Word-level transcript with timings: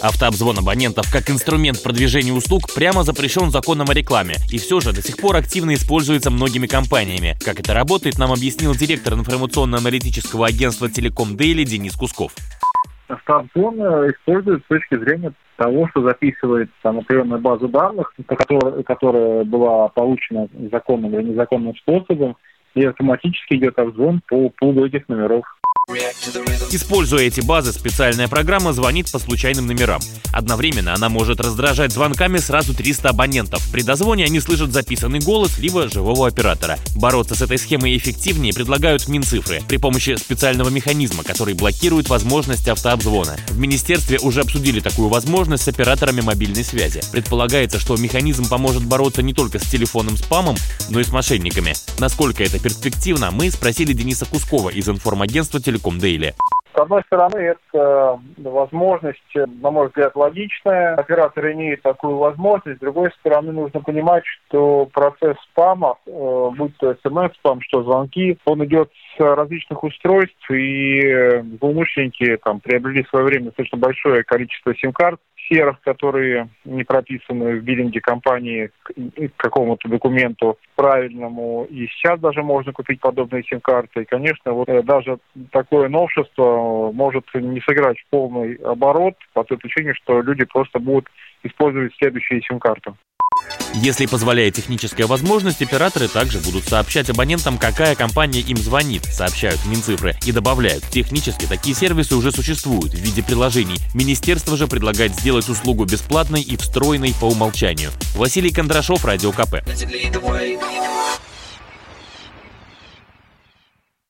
Автообзвон 0.00 0.58
абонентов 0.58 1.10
как 1.12 1.28
инструмент 1.28 1.82
продвижения 1.82 2.32
услуг 2.32 2.72
прямо 2.72 3.02
запрещен 3.02 3.50
законом 3.50 3.90
о 3.90 3.94
рекламе, 3.94 4.34
и 4.50 4.58
все 4.58 4.78
же 4.78 4.92
до 4.92 5.02
сих 5.02 5.16
пор 5.16 5.34
активно 5.36 5.74
используется 5.74 6.30
многими 6.30 6.68
компаниями. 6.68 7.36
Как 7.44 7.58
это 7.58 7.74
работает, 7.74 8.16
нам 8.16 8.30
объяснил 8.30 8.74
директор 8.74 9.14
информационно-аналитического 9.14 10.46
агентства 10.46 10.88
«Телеком 10.88 11.36
Дейли» 11.36 11.64
Денис 11.64 11.96
Кусков. 11.96 12.32
Автообзвон 13.08 13.80
э, 13.80 14.12
используют 14.12 14.62
с 14.64 14.68
точки 14.68 14.96
зрения 14.98 15.32
того, 15.56 15.88
что 15.88 16.02
записывает 16.02 16.70
там 16.82 16.98
определенную 16.98 17.40
базу 17.40 17.66
данных, 17.66 18.12
которая, 18.28 18.82
которая 18.84 19.44
была 19.44 19.88
получена 19.88 20.46
законным 20.70 21.12
или 21.18 21.30
незаконным 21.30 21.74
способом, 21.74 22.36
и 22.74 22.84
автоматически 22.84 23.54
идет 23.54 23.78
обзвон 23.78 24.20
по 24.28 24.50
пулу 24.50 24.86
этих 24.86 25.08
номеров. 25.08 25.44
Используя 26.70 27.22
эти 27.22 27.40
базы, 27.40 27.72
специальная 27.72 28.28
программа 28.28 28.74
звонит 28.74 29.10
по 29.10 29.18
случайным 29.18 29.66
номерам. 29.66 30.02
Одновременно 30.34 30.92
она 30.92 31.08
может 31.08 31.40
раздражать 31.40 31.92
звонками 31.92 32.36
сразу 32.36 32.74
300 32.74 33.08
абонентов. 33.08 33.66
При 33.72 33.80
дозвоне 33.80 34.26
они 34.26 34.38
слышат 34.40 34.70
записанный 34.70 35.20
голос 35.20 35.58
либо 35.58 35.88
живого 35.88 36.28
оператора. 36.28 36.78
Бороться 36.94 37.34
с 37.34 37.40
этой 37.40 37.56
схемой 37.56 37.96
эффективнее 37.96 38.52
предлагают 38.52 39.08
Минцифры 39.08 39.62
при 39.66 39.78
помощи 39.78 40.14
специального 40.16 40.68
механизма, 40.68 41.24
который 41.24 41.54
блокирует 41.54 42.10
возможность 42.10 42.68
автообзвона. 42.68 43.38
В 43.48 43.58
министерстве 43.58 44.18
уже 44.18 44.42
обсудили 44.42 44.80
такую 44.80 45.08
возможность 45.08 45.64
с 45.64 45.68
операторами 45.68 46.20
мобильной 46.20 46.64
связи. 46.64 47.00
Предполагается, 47.12 47.80
что 47.80 47.96
механизм 47.96 48.46
поможет 48.46 48.84
бороться 48.84 49.22
не 49.22 49.32
только 49.32 49.58
с 49.58 49.62
телефонным 49.62 50.18
спамом, 50.18 50.56
но 50.90 51.00
и 51.00 51.04
с 51.04 51.08
мошенниками. 51.08 51.74
Насколько 51.98 52.44
это 52.44 52.58
перспективно, 52.58 53.30
мы 53.30 53.50
спросили 53.50 53.94
Дениса 53.94 54.26
Кускова 54.26 54.68
из 54.68 54.86
информагентства 54.86 55.58
«Телеком 55.60 55.77
Телеком 55.78 55.98
Дейли? 55.98 56.34
С 56.74 56.80
одной 56.80 57.02
стороны, 57.06 57.38
это 57.38 58.20
возможность, 58.36 59.34
на 59.34 59.70
мой 59.70 59.88
взгляд, 59.88 60.14
логичная. 60.14 60.94
Оператор 60.94 61.50
имеет 61.52 61.82
такую 61.82 62.18
возможность. 62.18 62.76
С 62.76 62.80
другой 62.80 63.10
стороны, 63.18 63.52
нужно 63.52 63.80
понимать, 63.80 64.22
что 64.26 64.86
процесс 64.92 65.36
спама, 65.50 65.96
э, 66.06 66.50
будь 66.56 66.76
то 66.76 66.94
смс-спам, 67.02 67.60
что 67.62 67.82
звонки, 67.82 68.38
он 68.44 68.64
идет 68.64 68.90
с 69.16 69.20
различных 69.20 69.82
устройств, 69.82 70.50
и 70.52 71.42
злоумышленники 71.60 72.36
там 72.44 72.60
приобрели 72.60 73.02
в 73.02 73.08
свое 73.08 73.24
время 73.24 73.46
достаточно 73.46 73.78
большое 73.78 74.22
количество 74.22 74.72
сим-карт, 74.76 75.18
серых, 75.48 75.80
которые 75.80 76.48
не 76.64 76.84
прописаны 76.84 77.58
в 77.58 77.62
биллинге 77.62 78.00
компании 78.00 78.70
к 78.86 79.36
какому-то 79.36 79.88
документу 79.88 80.58
правильному. 80.76 81.66
И 81.70 81.86
сейчас 81.88 82.20
даже 82.20 82.42
можно 82.42 82.72
купить 82.72 83.00
подобные 83.00 83.42
сим-карты. 83.44 84.02
И, 84.02 84.04
конечно, 84.04 84.52
вот 84.52 84.68
э, 84.68 84.82
даже 84.82 85.18
такое 85.50 85.88
новшество 85.88 86.92
может 86.92 87.24
не 87.34 87.60
сыграть 87.60 87.98
в 87.98 88.06
полный 88.10 88.54
оборот 88.56 89.14
по 89.32 89.44
той 89.44 89.58
причине, 89.58 89.94
что 89.94 90.20
люди 90.20 90.44
просто 90.44 90.78
будут 90.78 91.06
использовать 91.42 91.94
следующие 91.96 92.42
сим-карты. 92.42 92.92
Если 93.80 94.06
позволяет 94.06 94.54
техническая 94.54 95.06
возможность, 95.06 95.62
операторы 95.62 96.08
также 96.08 96.40
будут 96.40 96.64
сообщать 96.64 97.10
абонентам, 97.10 97.58
какая 97.58 97.94
компания 97.94 98.40
им 98.40 98.56
звонит, 98.56 99.04
сообщают 99.04 99.64
Минцифры 99.66 100.16
и 100.26 100.32
добавляют, 100.32 100.82
технически 100.90 101.46
такие 101.46 101.76
сервисы 101.76 102.16
уже 102.16 102.32
существуют 102.32 102.92
в 102.92 102.98
виде 102.98 103.22
приложений. 103.22 103.78
Министерство 103.94 104.56
же 104.56 104.66
предлагает 104.66 105.14
сделать 105.14 105.48
услугу 105.48 105.84
бесплатной 105.84 106.42
и 106.42 106.56
встроенной 106.56 107.14
по 107.20 107.26
умолчанию. 107.26 107.92
Василий 108.16 108.50
Кондрашов, 108.50 109.04
Радио 109.04 109.30
КП. 109.30 109.62